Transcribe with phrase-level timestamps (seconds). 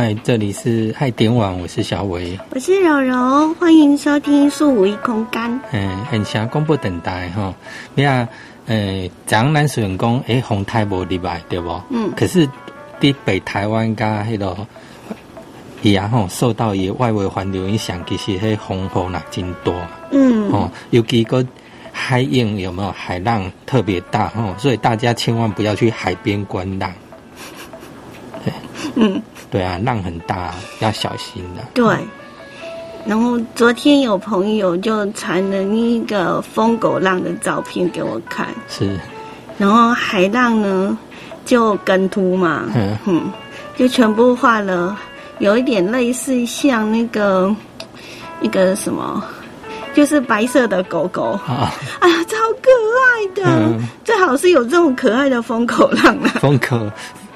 [0.00, 5.60] 嗨，这里是爱点网，我是小伟，我是柔柔，欢迎收听数五一空间。
[5.72, 7.52] 嗯，很想广播等待哈。
[7.94, 8.26] 你看，
[8.64, 11.78] 呃，讲咱虽然讲，诶，红台无例外，对不？
[11.90, 12.10] 嗯。
[12.16, 12.48] 可是，
[12.98, 14.56] 伫北台湾加迄个，
[15.82, 19.74] 伊啊吼，受到伊外围环流影响，其实迄风雨那真多。
[20.12, 20.50] 嗯。
[20.50, 21.46] 哦，尤其个
[21.92, 24.32] 海印有没有海浪特别大？
[24.34, 26.90] 哦，所以大家千万不要去海边观浪。
[28.94, 29.20] 嗯。
[29.50, 31.62] 对啊，浪很大，要小心的。
[31.74, 31.96] 对，
[33.04, 38.98] 然后昨天有朋友就传了那个疯狗浪的照片给我看，是，
[39.58, 40.96] 然后海浪呢
[41.44, 42.64] 就跟图嘛，
[43.06, 43.30] 嗯，
[43.76, 44.96] 就全部画了，
[45.38, 47.54] 有一点类似像那个
[48.40, 49.24] 那个什么，
[49.94, 51.38] 就是白色的狗狗。
[51.46, 52.70] 啊，哎呀，超可
[53.02, 56.78] 爱的，最好是有这种可爱的疯狗浪啊，疯狗。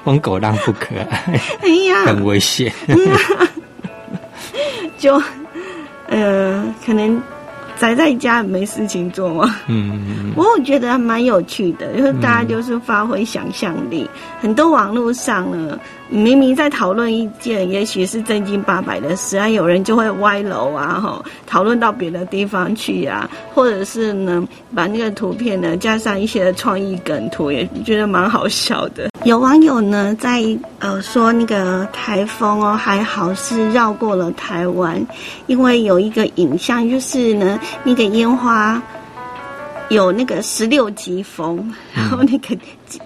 [0.05, 2.71] 疯狗浪不可爱，哎呀，很危险。
[4.99, 5.21] 就，
[6.07, 7.21] 呃，可能
[7.77, 9.55] 宅在家没事情做嘛。
[9.67, 14.07] 嗯，不过我觉得蛮有趣的，因为大家就是发挥想象力。
[14.39, 29.09] 很多网络上呢，明明在讨论一件也许是正经八百的事，啊，有人就会歪楼啊，哈，讨论到别的地方去啊，或者是呢，把那个图片呢加上一些创意梗图，也觉得蛮好笑的。
[29.23, 30.43] 有网友呢在
[30.77, 35.03] 呃说那个台风哦还好是绕过了台湾，
[35.47, 38.81] 因为有一个影像就是呢那个烟花
[39.89, 42.57] 有那个十六级风，然后那个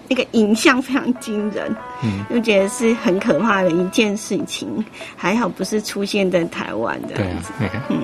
[0.07, 4.83] 那个影像非常惊人，嗯，就觉得是很可怕的一件事情。
[5.15, 7.41] 还好不是出现在台湾的，对啊，
[7.89, 8.03] 嗯。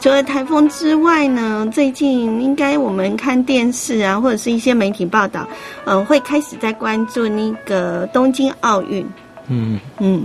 [0.00, 5.48] 除了台风之外呢，最近应该我们看电视啊，或者是一些媒体报道，
[5.86, 9.04] 嗯，会开始在关注那个东京奥运。
[9.48, 10.24] 嗯嗯，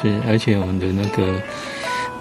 [0.00, 1.34] 是，而且我们的那个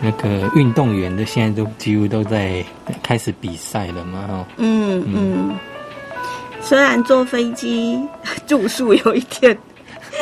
[0.02, 2.64] 那个运动员的现在都几乎都在
[3.04, 4.46] 开始比赛了嘛，哈。
[4.58, 5.58] 嗯嗯，
[6.62, 8.00] 虽然坐飞机
[8.48, 9.58] 住宿有一点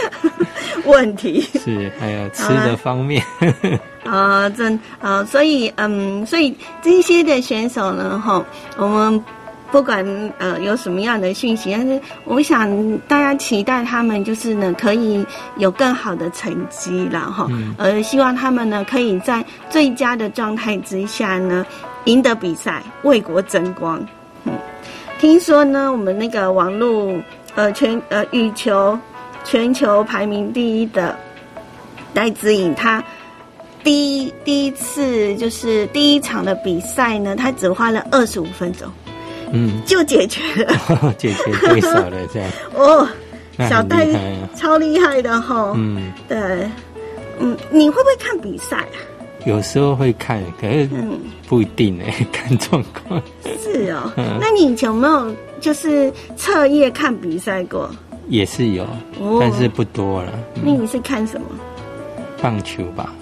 [0.85, 3.23] 问题，是还有吃的方面。
[4.03, 8.44] 啊，真啊，所以嗯，所以这些的选手呢，哈，
[8.77, 9.23] 我们
[9.72, 10.05] 不管
[10.38, 15.25] 呃有什么样的讯息，但是我想大家期待他们就是呢可以
[15.57, 21.66] 有更好的成绩了哈，呃，希望他们呢可以在最佳的状态之下呢
[22.06, 24.03] 赢得比赛，为国争光。
[24.45, 24.53] 嗯，
[25.19, 27.13] 听说呢，我们那个网络
[27.56, 28.97] 呃全呃羽球
[29.44, 31.16] 全球排名第一的
[32.13, 33.03] 戴资颖，他。
[33.83, 38.85] 第一第一次就是第一场的比赛呢，他只花了二十五分钟，
[39.52, 42.50] 嗯，就解决了， 解决对手了这样。
[42.75, 43.08] 哦，
[43.69, 44.08] 小戴
[44.56, 46.38] 超厉害的哈，嗯，对，
[47.40, 48.97] 嗯，你会不会看比赛啊？
[49.46, 50.90] 有时候会看，可是
[51.47, 53.22] 不一定哎， 看状况。
[53.63, 57.90] 是哦，那你以前有没有就是彻夜看比赛过？
[58.28, 58.86] 也是有，
[59.40, 60.34] 但是不多了。
[60.62, 61.47] 那你是看什么？
[62.41, 63.13] 棒球吧。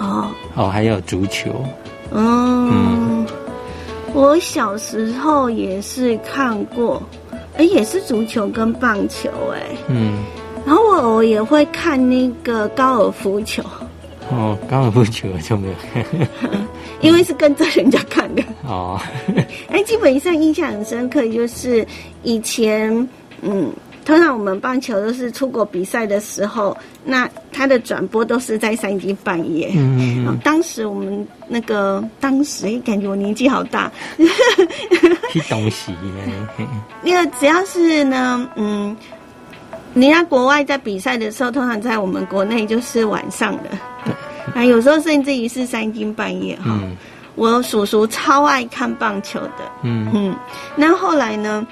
[0.00, 1.64] 哦哦，还有足球。
[2.12, 3.24] 嗯，
[4.12, 7.02] 我小时候也是看过，
[7.56, 10.24] 哎，也是足球跟棒球，哎，嗯，
[10.66, 13.62] 然后我我也会看那个高尔夫球。
[14.30, 15.74] 哦，高尔夫球就没有，
[17.02, 18.42] 因为是跟着人家看的。
[18.66, 19.00] 哦，
[19.68, 21.86] 哎，基本上印象很深刻，就是
[22.22, 23.08] 以前，
[23.42, 23.72] 嗯。
[24.02, 27.28] 通常我们棒球都是出国比赛的时候，那
[27.60, 29.70] 他的转播都是在三更半夜。
[29.76, 30.38] 嗯嗯。
[30.42, 33.92] 当时我们那个当时感觉我年纪好大。
[35.30, 35.94] 去东西。
[37.04, 38.96] 那个只要是呢，嗯，
[39.92, 43.68] 人家国外在比赛的时候，通常在我们国内就是晚上的。
[44.54, 46.80] 啊，有时候甚至于是三更半夜哈。
[47.34, 49.70] 我叔叔超爱看棒球的。
[49.82, 50.34] 嗯嗯。
[50.76, 51.66] 那后来呢？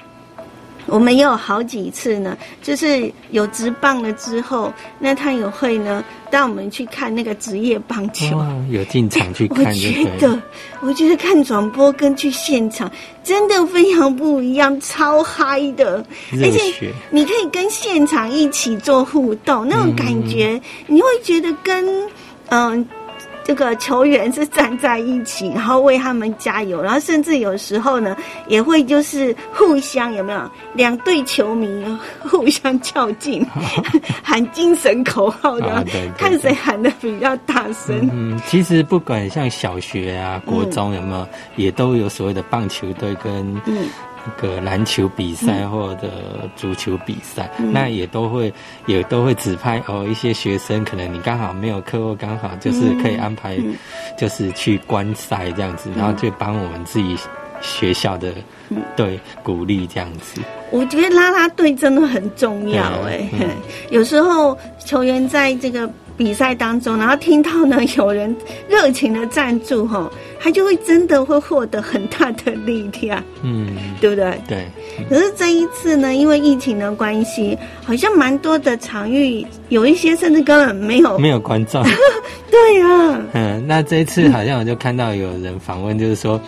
[0.85, 9.65] 我们也有好几次呢，就是有职棒了之后，那他也会呢带我们去看那个职业棒球，有进场去看。
[9.65, 10.41] 我觉得，
[10.81, 12.91] 我觉得看转播跟去现场
[13.23, 21.87] 真的非常不一样，超嗨的，而且你可以跟现场一起做互动，那种感觉你会觉得跟
[22.49, 22.87] 嗯。
[23.49, 28.15] 这个球员是站在一起，然后为他们加油，然后甚至有时候呢，
[28.47, 30.39] 也会就是互相有没有
[30.75, 31.67] 两队球迷
[32.19, 33.43] 互相较劲，
[34.21, 35.83] 喊精神口号的，
[36.15, 38.07] 看谁喊的比较大声。
[38.13, 43.59] 嗯，其实不管像小学啊、国中有没有，也都有所谓的棒球队跟
[44.25, 46.09] 那个篮球比赛或者
[46.55, 48.53] 足球比赛，那也都会
[48.85, 53.57] 也都会指派哦一些学生，可能你刚好没有课或刚好就是可以安排，
[54.17, 57.17] 就是去观赛这样子，然后就帮我们自己
[57.61, 58.33] 学校的
[58.95, 60.41] 队鼓励这样子。
[60.71, 63.29] 我觉得拉拉队真的很重要哎，
[63.89, 65.89] 有时候球员在这个。
[66.19, 68.35] 比赛当中，然后听到呢有人
[68.67, 73.69] 热情的赞助哈，他就会真的会获得很大的力量，嗯，
[74.01, 74.37] 对不对？
[74.45, 74.65] 对。
[75.09, 81.81] 可是这一次呢，因为疫情的关系，好像蛮多的场域有一些甚至根本没有没有观众。
[82.51, 83.21] 对啊。
[83.31, 86.39] 嗯，那这一次好像我就看到有人访问，就是说。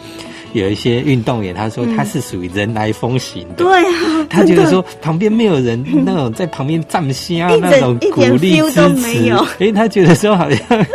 [0.54, 10.86] 有一些运动员，他说他是属于人来风行的，对啊，他觉得说旁边没有人那种在旁边站下那种鼓励支持，哎，他觉得说好像，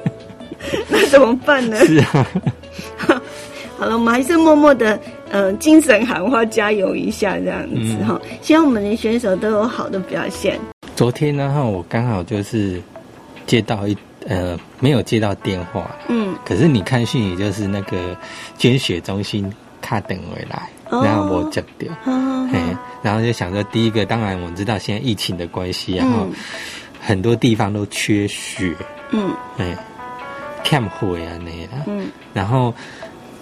[0.88, 1.76] 那怎么办呢？
[1.86, 2.26] 是啊，
[3.76, 4.98] 好了，我们还是默默的，
[5.30, 10.58] 嗯，精神喊话，加油一下这样子哈，希望我们的选手都有好的表现。
[10.94, 12.80] 昨天呢，哈，我刚好就是
[13.46, 13.96] 接到一。
[14.26, 15.90] 呃，没有接到电话。
[16.08, 18.16] 嗯，可是你看讯息，就是那个
[18.56, 21.92] 捐血中心卡等回来，然后我接掉。
[22.06, 26.26] 嗯，然后就想说，第一个，当然我知道现在疫情的关系，然后
[27.00, 28.74] 很多地方都缺血。
[29.10, 29.76] 嗯，哎
[30.64, 31.70] ，camp 会啊那样。
[31.86, 32.74] 嗯，然后。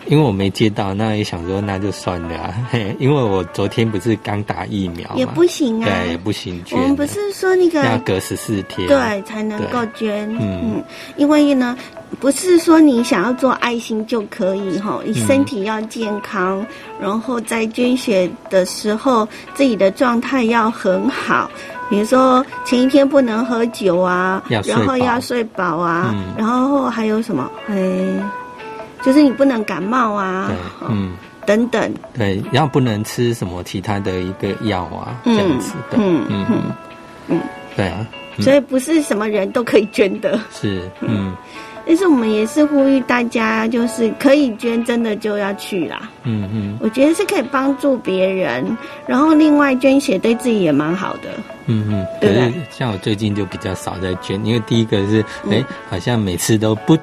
[0.07, 2.55] 因为我没接到，那也想说那就算了啊。
[2.99, 6.81] 因为我昨天不是刚打疫苗，也不行啊，对，也不行捐。
[6.81, 10.29] 我们不是说那个要隔十四天，对，才能够捐。
[10.41, 10.83] 嗯，
[11.17, 11.77] 因为呢，
[12.21, 16.65] 不是说你想要做爱心就可以哈，你身体要健康，
[16.99, 21.51] 然后在捐血的时候自己的状态要很好。
[21.91, 27.51] 比如说前一天不能喝酒啊，然后要睡饱啊，然后还有什么？
[27.67, 27.77] 哎。
[29.03, 30.51] 就是你不能感冒啊，
[30.89, 31.13] 嗯，
[31.47, 36.47] 等等，对，然后不能吃什么其他的一个药啊，这样子的，嗯嗯。
[36.49, 36.63] 嗯，
[37.29, 37.41] 嗯，
[37.77, 38.07] 对啊，
[38.41, 41.35] 所以不是什么人都可以捐的，是，嗯。
[41.89, 46.11] 但是我们也是呼吁大家，就是可以捐，真的就要去啦。
[46.25, 48.77] 嗯嗯，我觉得是可以帮助别人，
[49.07, 51.31] 然后另外捐血对自己也蛮好的。
[51.65, 56.95] 嗯嗯，可是像我最近就比较少在捐，因为第一个是，哎，好像每次都不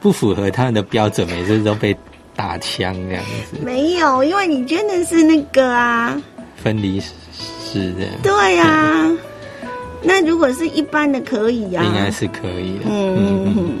[0.00, 1.94] 不符合他们的标准，每次都被
[2.34, 3.58] 打枪这样子。
[3.62, 6.18] 没有，因为你捐的是那个啊，
[6.56, 8.06] 分离式的。
[8.22, 9.06] 对呀，
[10.02, 12.86] 那如果是一般的，可以呀，应该是可以的。
[12.86, 13.72] 嗯嗯嗯。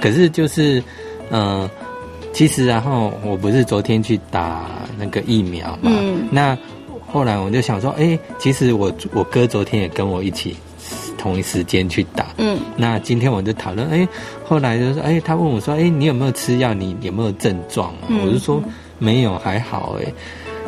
[0.00, 0.82] 可是就是，
[1.30, 1.68] 嗯，
[2.32, 5.90] 其实然后我不是昨天去打那个疫苗嘛，
[6.30, 6.56] 那
[7.06, 10.56] 后来我就想说，哎，其实我我哥昨天也跟我一起
[11.18, 14.08] 同一时间去打，嗯，那今天我就讨论，哎，
[14.44, 16.72] 后来就说，哎，他问我说，哎，你有没有吃药？
[16.72, 17.92] 你有没有症状？
[18.08, 18.62] 我就说
[18.98, 20.12] 没有，还好，哎，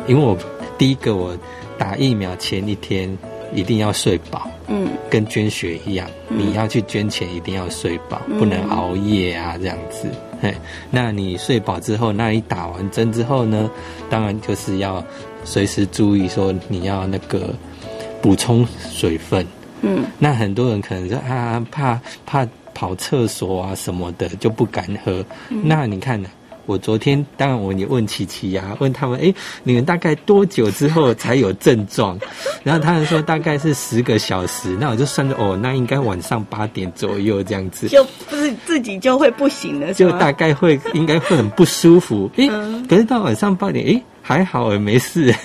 [0.07, 0.37] 因为我
[0.77, 1.35] 第一个我
[1.77, 3.17] 打疫苗前一天。
[3.55, 10.09] 一定要睡饱，嗯，跟捐血一样，你要去捐钱，一定要睡饱，不能熬夜啊，这样子。
[10.41, 10.53] 嘿，
[10.91, 13.69] 那你睡饱之后，那你打完针之后呢？
[14.09, 15.03] 当然就是要
[15.43, 17.53] 随时注意说你要那个
[18.21, 19.45] 补充水分。
[19.81, 25.23] 嗯，那很多人可能说啊，怕怕跑厕所啊什么的就不敢喝。
[25.49, 26.29] 那你看呢？
[26.65, 29.33] 我昨天当然我也问琪琪呀，问他们，哎，
[29.63, 32.17] 你们大概多久之后才有症状？
[32.63, 34.77] 然后他们说大概是十个小时。
[34.79, 42.31] 那我就算着，哦，那应该晚上八点左右这样子，就不是自己就会不行了，就大概会应该会很不舒服。
[42.37, 42.47] 哎，
[42.87, 45.33] 可是到晚上八点，哎，还好，哎，没事。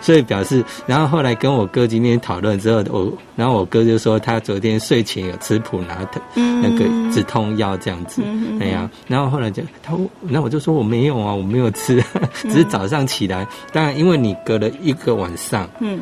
[0.00, 8.22] 所以表示，然后后来跟我哥今天讨论之后，我然后我哥就说他昨天睡前有吃普拿特那个止痛药这样子，
[8.60, 12.02] 哎呀，然后后来就他，那我就说我没有啊，我没有吃，
[12.42, 16.00] 只是早上起来，当然因为你隔了一个晚上，嗯，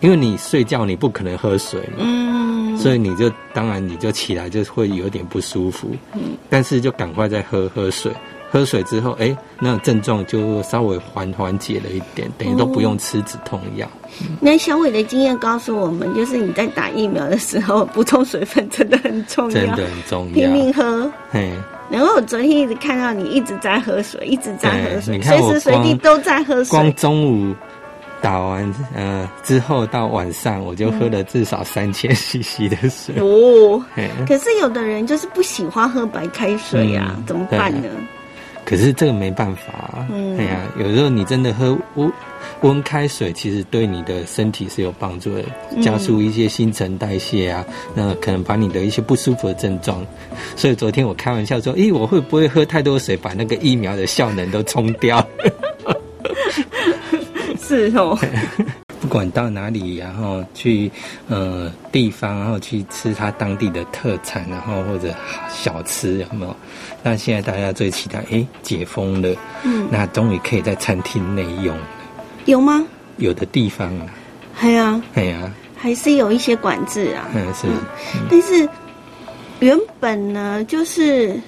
[0.00, 8.12] 因为你睡觉你不可能喝水嘛，嗯，所以你就当然你就起来就会有点不舒服，嗯，但是就赶快再喝喝水。
[8.56, 13.86] 喝水之后，哎，那症状就稍微缓缓解了一点，等于都不用吃止痛药。
[14.40, 21.12] 那小伟的经验告诉我们，就是你在打疫苗的时候补充水分真的很重要，真的很重要，拼命喝。
[21.30, 21.52] 嘿，
[21.90, 26.70] 然后我昨天一直看到你一直在喝水，一直在喝水，随时随地都在喝水。
[26.70, 27.54] 光中午
[28.22, 33.16] 打完呃之后到晚上，我就喝了至少三千 CC 的水。
[33.18, 33.84] 哦，
[34.26, 37.88] 可是有的人就是不喜欢喝白开水呀，怎么办呢？
[38.66, 40.04] 可是这个没办法，
[40.36, 42.12] 哎呀，有时候你真的喝温
[42.62, 45.44] 温开水，其实对你的身体是有帮助的，
[45.80, 50.04] 加速一些新陈代谢啊，那可能把你的一些不舒服的症状。
[50.56, 55.24] 所以昨天我开玩笑说，咦，我会不会喝太多水，把那个疫苗的效能都冲掉？
[57.62, 58.18] 是哦。
[59.06, 60.90] 不管到哪里，然后去
[61.28, 65.14] 呃地方，然后去吃他当地的特产，然后或者
[65.48, 66.56] 小吃，有没有？
[67.04, 69.32] 那现在大家最期待，哎，解封了，
[69.62, 71.78] 嗯，那终于可以在餐厅内用，
[72.46, 72.84] 有吗？
[73.18, 74.06] 有的地方啊，
[74.52, 77.68] 还啊，对啊，还是有一些管制啊，嗯是，
[78.28, 78.68] 但是
[79.60, 81.40] 原本呢，就是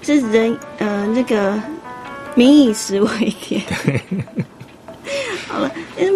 [0.00, 1.60] 这人呃那个
[2.34, 3.10] 民以食为
[3.42, 3.60] 天。
[5.48, 5.70] 好了，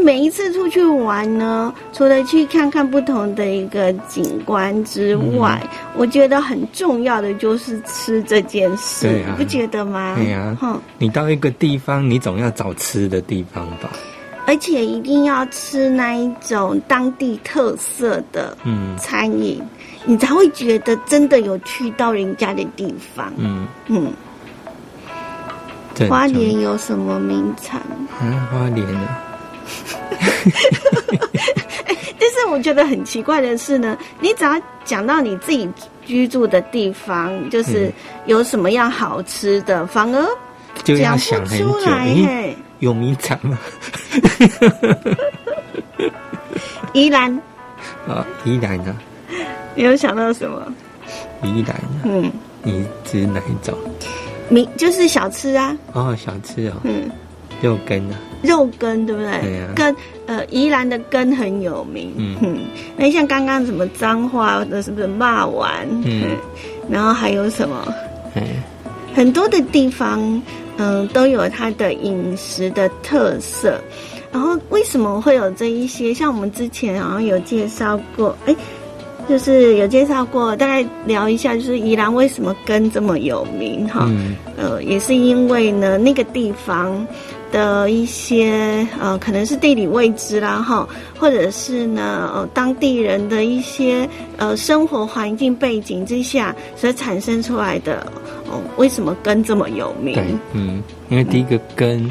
[0.05, 5.63] 每一次出去玩呢，除了去看看不同的一个景观之外，
[5.97, 10.15] 我觉得很重要的就是吃这件事，你不觉得吗？
[10.17, 10.57] 对呀，
[10.99, 13.91] 你到一个地方，你总要找吃的地方吧？
[14.47, 19.63] 而且一定要吃那一种当地特色的嗯餐饮，
[20.05, 23.33] 你才会觉得真的有去到人家的地方。
[23.37, 24.13] 嗯嗯。
[26.09, 27.81] 花莲有什么名产？
[28.23, 29.19] 嗯，花莲啊。
[32.19, 35.69] 但是我觉得很奇怪的是呢，你只要讲到你自己
[36.05, 37.91] 居住的地方，就是
[38.27, 40.27] 有什么样好吃的，反而
[40.85, 42.55] 讲不出来。
[42.81, 43.59] 有名产吗？
[46.95, 47.35] 宜兰
[48.09, 48.97] 啊， 宜兰啊。
[49.75, 50.63] 你有想到什么？
[51.43, 51.77] 宜兰。
[52.05, 52.31] 嗯，
[52.63, 53.77] 你指哪一种？
[54.51, 55.75] 名就是小吃啊。
[55.95, 56.75] 哦，小吃哦。
[56.85, 57.11] 嗯。
[57.63, 59.31] 肉羹啊，肉羹对不对？
[59.43, 62.11] 对羹呃，宜兰的羹很有名。
[62.17, 62.61] 嗯，
[62.97, 65.87] 那像刚刚什么脏话的，是不是骂丸？
[66.07, 66.31] 嗯，
[66.89, 67.95] 然后还有什么？
[68.35, 68.43] 嗯，
[69.15, 70.43] 很多的地方，
[70.79, 73.79] 嗯，都有它的饮食的特色。
[74.33, 76.15] 然后为什么会有这一些？
[76.15, 78.57] 像我们之前好像有介绍过，哎，
[79.31, 83.89] 就是有介绍过，大概聊一下，就是宜兰为什么根这么有名？
[83.89, 84.11] 哈，
[84.59, 87.07] 呃，也是因为呢，那个地方。
[87.53, 98.07] 的一些呃，可能是地理位置啦，哈，或者是呢，呃，当地人的一些呃生活环境背景之下所产生出来的
[98.49, 100.15] 哦，为什么根这么有名？
[100.15, 102.09] 对，嗯，因为第一个根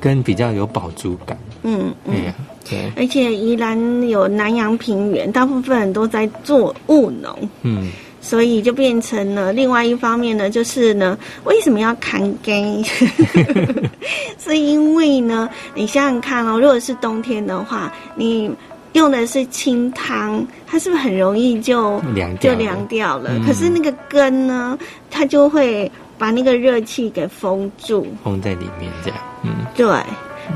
[0.00, 2.32] 根比较有饱足感，嗯嗯，
[2.68, 7.90] 对，而且宜兰有南洋平原，大部分人都在做务农，嗯。
[8.20, 12.84] 所以就变成了另外一方面呢，就是呢，为什么要砍根？
[14.38, 18.50] 是因为呢，你想想看哦，如果是冬天的话，你
[18.92, 23.30] 用的是清汤，它是不是很容易就凉就凉掉了？
[23.46, 24.76] 可是那个根呢，
[25.10, 29.18] 它就会把那个热气给封住，封在里面这样。
[29.44, 29.86] 嗯，对。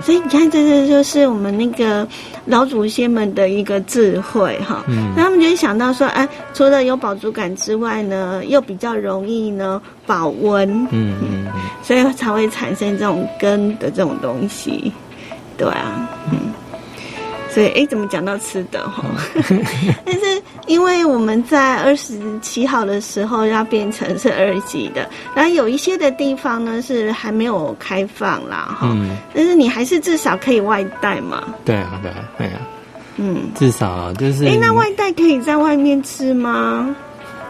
[0.01, 2.07] 所以你看，这这就是我们那个
[2.47, 4.85] 老祖先们的一个智慧哈。
[4.89, 10.69] 嗯，那他们就想到说，哎，除了有饱足感之外呢，又比较容易呢保温。
[10.91, 11.47] 嗯嗯嗯，
[11.83, 14.93] 所以才会产生这种根的这种东西。
[15.57, 16.39] 对啊，嗯。
[17.53, 19.05] 所以，哎，怎么讲到吃的哈？
[20.05, 28.89] 但是，因为我们在二十七号的时候要变成是二级的，然后有一些的地方呢是还没有开放啦，哈。
[28.91, 29.17] 嗯。
[29.35, 31.45] 但是你还是至少可以外带嘛。
[31.65, 32.61] 对啊，对啊，对啊。
[33.17, 33.51] 嗯。
[33.55, 34.47] 至少就是。
[34.47, 36.95] 哎，那外带可以在外面吃吗？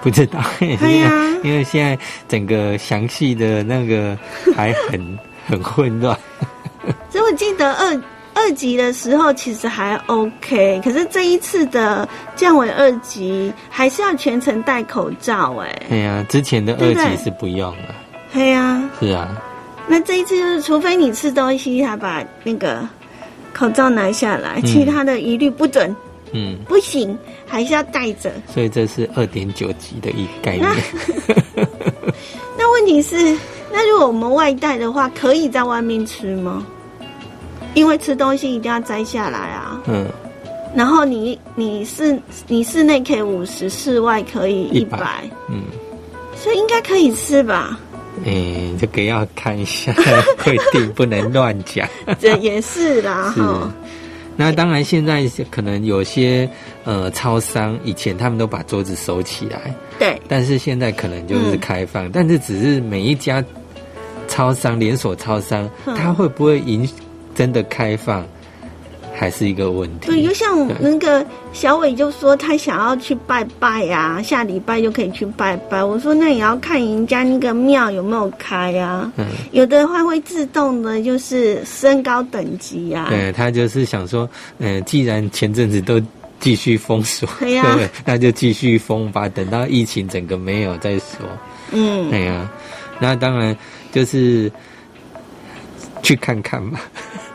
[0.03, 0.41] 不知道。
[0.59, 1.11] 对呀。
[1.45, 1.97] 因为现在
[2.29, 4.19] 整个详细的那个
[4.55, 6.19] 还很 很混乱。
[7.09, 8.03] 所以我记得二。
[8.35, 15.83] 二级的时候其实还 OK，可是这一次的降为二级，还是要全程戴口罩哎。
[15.89, 17.95] 对呀，之前的二级是不用了。
[18.33, 18.83] 对呀。
[18.99, 19.29] 是啊。
[19.87, 22.89] 那这一次就是，除非你吃东西，才把那个
[23.53, 25.95] 口罩拿下来，其他的一律不准。
[26.33, 26.59] 嗯。
[26.67, 28.33] 不行，还是要戴着。
[28.49, 30.69] 所以这是二点九级的一概念。
[32.57, 33.37] 那 问题是，
[33.71, 36.67] 那如果我们外带的话，可以在外面吃吗？
[37.75, 40.07] 因为吃东西一定要摘下来啊，嗯，
[40.75, 45.63] 然后你你室你室内可以五十，室外可以一百，嗯，
[46.37, 47.79] 所以应该可以吃吧？
[48.25, 49.93] 嗯，这个要看一下
[50.45, 51.89] 规定，不能乱讲。
[52.21, 53.73] 这也是啦，哈。
[54.37, 56.49] 那当然，现在可能有些
[56.85, 63.45] 呃超商以前他们都把桌子收起来，对，但是现在可能就是开放，但是只是每一家
[64.29, 66.89] 超商连锁超商，它会不会影？
[67.35, 68.27] 真的开放
[69.15, 70.07] 还是一个问题。
[70.07, 75.83] 对，就像那个小伟就说他想要去拜拜呀，下礼拜就可以去拜拜。
[75.85, 79.11] 我说那也要看人家那个庙有没有开呀。
[79.17, 83.07] 嗯，有的话会自动的，就是升高等级呀。
[83.09, 86.01] 对他就是想说，嗯，既然前阵子都
[86.41, 91.29] 继续封锁，对呀， 那就继续封吧，等到疫情整个没有再说。
[91.71, 92.51] 嗯，对呀，
[92.99, 93.57] 那当然
[93.93, 94.51] 就是。
[96.03, 96.81] 去看看吧。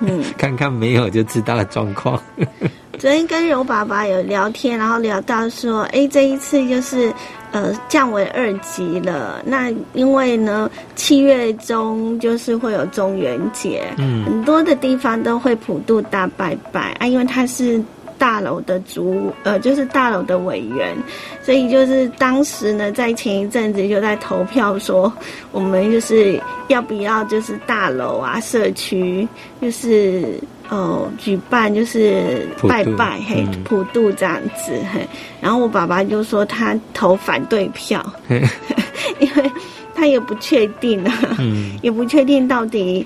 [0.01, 2.22] 嗯， 看看没有就知道状况。
[2.98, 7.13] 昨天跟柔爸爸有聊天，然后聊到说，哎，这一次就是
[7.51, 9.39] 呃降为二级了。
[9.46, 17.84] 那因为呢，七月中就是会有中元节，嗯，很多的地方都会普渡大拜拜啊，因为它是。
[18.17, 20.95] 大楼的主呃，就是大楼的委员，
[21.43, 25.12] 所以就是当时呢，在前一阵子就在投票说，
[25.51, 29.27] 我们就是要不要就是大楼啊，社区
[29.62, 35.07] 就是哦举办就是拜拜嘿普渡这样子嘿，
[35.39, 38.03] 然后我爸爸就说他投反对票，
[39.19, 39.51] 因为
[39.95, 41.13] 他也不确定啊，
[41.81, 43.05] 也不确定到底。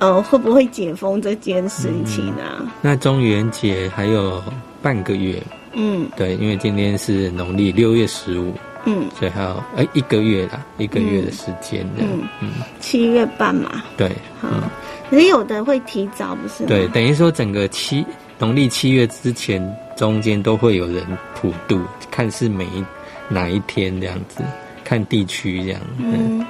[0.00, 2.66] 呃，会不会解封这件事情呢？
[2.80, 4.42] 那中元节还有
[4.80, 5.42] 半个月，
[5.74, 8.54] 嗯，对，因为今天是农历六月十五，
[8.86, 12.02] 嗯，所以还有哎一个月啦，一个月的时间的，
[12.40, 12.48] 嗯，
[12.80, 14.10] 七月半嘛，对，
[14.42, 14.62] 嗯，
[15.10, 16.64] 可是有的会提早，不是？
[16.64, 18.02] 对，等于说整个七
[18.38, 19.62] 农历七月之前，
[19.98, 21.78] 中间都会有人普渡，
[22.10, 22.82] 看是每一
[23.28, 24.42] 哪一天这样子，
[24.82, 26.42] 看地区这样，嗯。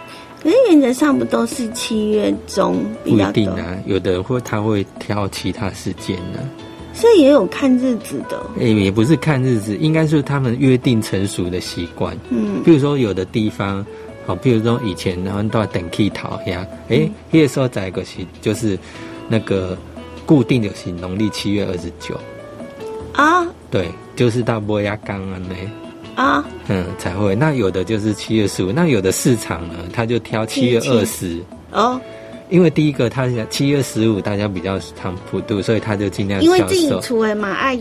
[0.42, 6.38] 可是原则上不都是七月中比较不一定啊，有的会他会挑其他时间呢。
[6.92, 8.40] 所以也有看日子的。
[8.58, 12.16] 哎，也不是看日子，应该是他们约定成熟的习惯。
[12.30, 13.84] 嗯，比如说有的地方，
[14.26, 18.78] 好，比如说以前然后都要等 K 桃呀，哎，那时候在一个是就是
[19.28, 19.76] 那个
[20.26, 22.18] 固定的是农历七月二十九
[23.12, 25.54] 啊，对，就是到波亚冈啊那。
[26.20, 27.34] 啊，嗯，才会。
[27.34, 31.38] 那有的就是七月十五，那有的市场呢，他就挑七月二十
[31.72, 31.98] 哦。
[32.50, 37.78] 因为第一个，他七月十五大家比较常普渡，所以他就尽量因为自己出的嘛，爱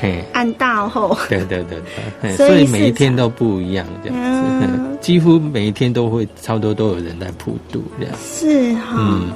[0.00, 1.16] 嘿按大后。
[1.28, 1.78] 对对对
[2.20, 4.18] 对， 所以每一天都不一样这样
[4.60, 8.14] 子， 几乎每一天都会差不多都有人在普渡这样。
[8.20, 9.32] 是哈，嗯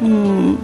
[0.00, 0.56] 嗯，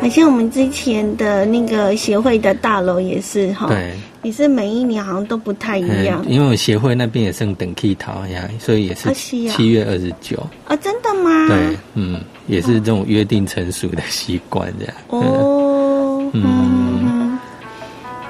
[0.00, 3.66] 好像我们之前的那个协会的大楼也是哈。
[3.66, 3.92] 对。
[4.24, 11.46] 也是每一年好像都不太一样，因为我协会那边也剩等 K 桃呀，所以也是七月二十九啊，真的吗？
[11.46, 14.94] 对，嗯，也是这种约定成熟的习惯这样。
[15.08, 17.38] 哦， 嗯，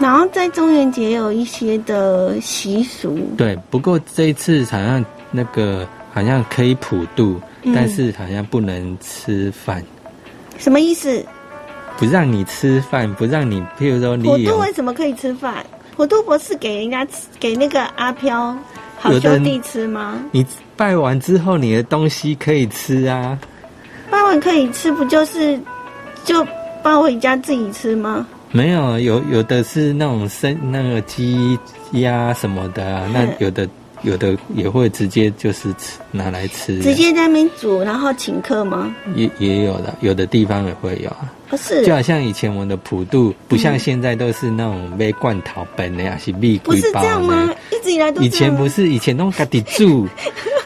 [0.00, 7.40] 然后在中元节有一些的习俗，对，不过这一次好像那个好像可以普渡，
[7.74, 9.80] 但是好像不能吃饭，
[10.58, 11.24] 什么意思？
[11.96, 15.64] 不让你吃饭，不让你，譬如说你普渡为什么可以吃饭？
[15.96, 18.56] 普渡不是给人家吃，给那个阿飘
[18.98, 20.18] 好兄弟吃吗？
[20.32, 20.44] 你
[20.76, 23.38] 拜完之后，你的东西可以吃啊。
[24.10, 25.58] 拜完可以吃，不就是
[26.24, 26.46] 就
[26.82, 28.26] 抱回家自己吃吗？
[28.50, 31.58] 没有，有有的是那种生那个鸡
[31.92, 33.68] 鸭什么的啊，那有的。
[34.04, 38.94] 有的也会直接就是吃拿来吃，直接在那边煮，然后请客吗？
[39.14, 41.32] 也也有的，有的地方也会有啊。
[41.48, 47.50] 不是，就好像以前我们的普渡，不像现在都是那种被罐头本的呀，是蜜不是这样吗？
[47.70, 50.06] 一直以来都以前不是，以前弄家己煮，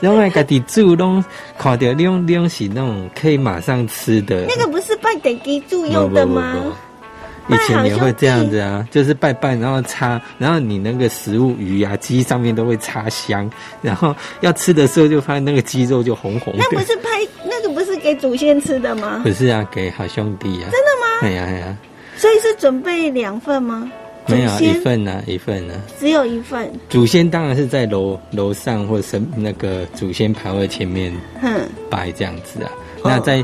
[0.00, 1.24] 然后家己煮，拢
[1.56, 4.46] 看到两两是那种可以马上吃的。
[4.48, 6.54] 那个不是拜地基主用的吗？
[7.48, 16.58] 以前也会这样子啊，就是拜拜，然后擦，然后你那个食物鱼啊鸡上面都会擦香，然后要吃的时候就发现那个鸡肉就红红的。
[16.58, 17.08] 那不是拍
[17.44, 19.20] 那个不是给祖先吃的吗？
[19.24, 20.68] 不是啊，给好兄弟啊。
[20.70, 21.18] 真的吗？
[21.22, 21.76] 哎呀哎呀。
[22.16, 23.90] 所以是准备两份吗？
[24.26, 25.74] 没有一份呢，一份呢。
[25.98, 26.70] 只有一份。
[26.90, 31.10] 祖先当然是在楼楼上或神那个祖先牌位前面
[31.88, 32.70] 拜这样子啊，
[33.02, 33.42] 那在。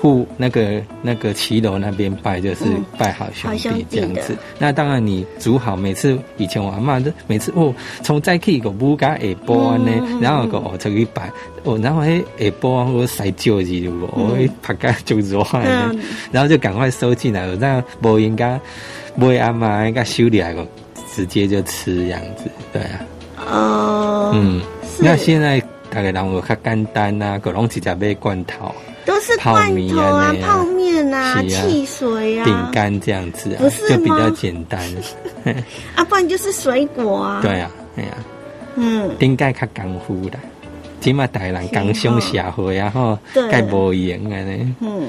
[0.00, 2.64] 户那个那个骑楼那边拜就是
[2.96, 11.30] 拜好兄弟这样子，那当然你煮好，每次以前我阿妈都每次哦，从再去个布加下波呢，然后个哦出去拜。
[11.64, 15.92] 哦，然后嘿下波我晒旧子了，我会拍干就热呢，
[16.30, 18.58] 然后就赶快收进来了，那不应该
[19.18, 20.64] 不阿妈应该修理来个，
[21.12, 23.04] 直接就吃这样子，对啊，
[23.50, 24.62] 哦，嗯，
[25.00, 28.72] 那现在大概人会较简单啊，个拢直接买罐头。
[29.08, 34.78] 都是罐头啊、泡面啊、汽水啊、饼干这样子啊，就比较简单。
[35.96, 37.40] 啊，不然就是水果啊。
[37.40, 38.10] 对啊，哎呀，
[38.74, 40.38] 嗯，应该较功夫的，
[41.00, 43.18] 起码大人刚上社会啊，吼，
[43.50, 44.74] 该无闲啊呢。
[44.80, 45.08] 嗯，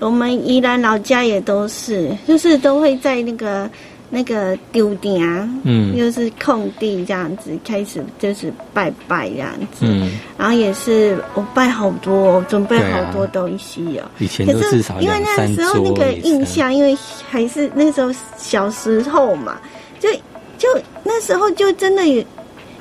[0.00, 3.70] 我们宜兰老家也都是，就是都会在那个。
[4.10, 5.22] 那个丢点，
[5.64, 14.04] 嗯，又是空地这样子，开始就是拜拜这样子，嗯，然后也是我拜好多，准备好多东西哦。
[14.18, 16.96] 以前都至少因为那时候那个印象，因为
[17.28, 19.58] 还是那时候小时候嘛，
[20.00, 20.08] 就
[20.56, 20.68] 就
[21.02, 22.22] 那时候就真的有。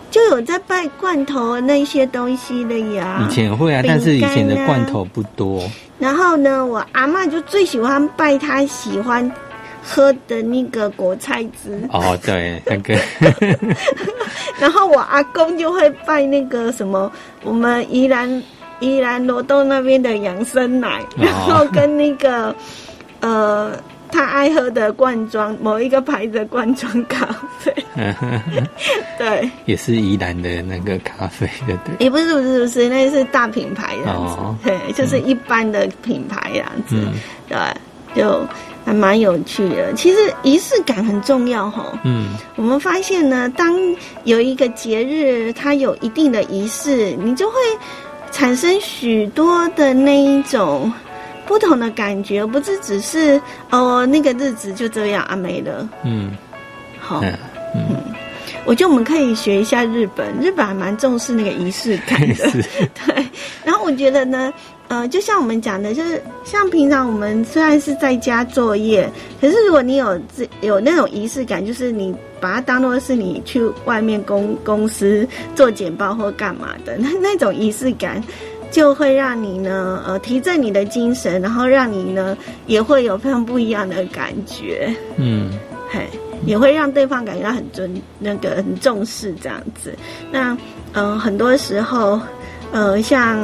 [0.09, 3.27] 就就有在拜罐头那些东西的呀。
[3.27, 5.61] 以前会啊，但是以前的罐头不多。
[5.99, 9.29] 然后呢，我阿妈就最喜欢拜她喜欢
[9.83, 11.81] 喝的那个果菜汁。
[11.91, 12.97] 哦，对，那个。
[14.59, 17.11] 然后我阿公就会拜那个什么，
[17.43, 18.43] 我们宜兰
[18.79, 22.55] 宜兰罗东那边的养生奶，然后跟那个
[23.21, 23.71] 呃。
[24.09, 27.27] 他爱喝的罐装某一个牌子的罐装咖
[27.59, 27.75] 啡，
[29.19, 31.93] 对，也是宜兰的那个咖啡，对对。
[31.99, 36.95] 也不是不是不是，那是大品牌这样子，对，就是一般的品牌这样子，
[37.49, 37.57] 对，
[38.15, 38.47] 就
[38.87, 39.93] 还蛮有趣的。
[39.95, 41.99] 其实仪式感很重要哈。
[42.05, 43.75] 嗯，我们发现呢，当
[44.23, 47.55] 有一个节日，它有一定的仪式，你就会
[48.31, 50.89] 产生许多的那一种。
[51.45, 55.89] 不同的感觉，不是只是哦，那个日子就这样啊没了。
[56.03, 56.35] 嗯，
[56.99, 57.21] 好，
[57.73, 57.95] 嗯，
[58.65, 62.51] 我觉得我们可以学一下日本，日本还蛮重视那个仪式感的。
[63.05, 63.25] 对，
[63.63, 64.51] 然后我觉得呢，
[64.87, 69.09] 呃，就像我们讲的，就是像平常我们虽然是在家作业，
[69.41, 78.23] 可是如果你有这有那种仪式感，就是你把它当做是你去外面公公司做简报或干嘛的， 那那种仪式感。
[78.69, 84.93] 就会让你呢，呃，提振你的精神，然后让你呢，也会有非常不一样的感觉。
[85.15, 85.49] 嗯，
[85.89, 86.05] 嘿，
[86.45, 89.95] 也会让对方感觉到很尊，那个很重视这样子。
[90.33, 90.55] 那，
[90.91, 92.19] 嗯，很多时候，
[92.73, 93.39] 呃，像，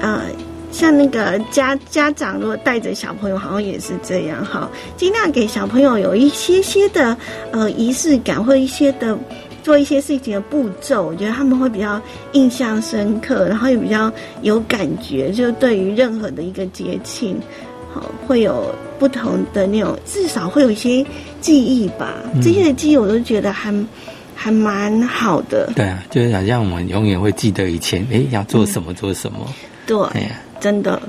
[0.00, 0.22] 呃，
[0.72, 7.16] 像那个家家长如果带着小朋友，好像也是这样哈，尽量给小朋友有一些些的，
[7.52, 9.16] 呃，仪式感或一些的。
[9.62, 15.30] 做一些事情的步骤，我觉得他们会比较印象深刻，然后也比较有感觉。
[15.30, 17.40] 就对于任何的一个节庆，
[17.94, 21.06] 好会有不同的那种，至少会有一些
[21.40, 22.14] 记忆吧。
[22.42, 23.72] 这些的记忆我都觉得还
[24.34, 25.70] 还蛮好的。
[25.76, 29.48] 对啊，就是好像我们永远会记得以前，哎，要做什么做什么。
[29.86, 29.96] 对，
[30.62, 31.02] 真的。